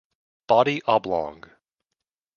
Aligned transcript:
Body 0.47 0.81
oblong. 0.87 1.43